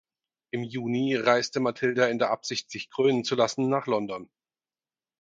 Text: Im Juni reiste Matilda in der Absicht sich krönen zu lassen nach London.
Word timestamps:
Im 0.49 0.63
Juni 0.63 1.13
reiste 1.15 1.59
Matilda 1.59 2.07
in 2.07 2.17
der 2.17 2.31
Absicht 2.31 2.71
sich 2.71 2.89
krönen 2.89 3.23
zu 3.23 3.35
lassen 3.35 3.69
nach 3.69 3.85
London. 3.85 4.31